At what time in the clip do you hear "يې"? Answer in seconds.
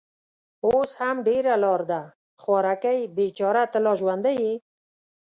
4.45-4.53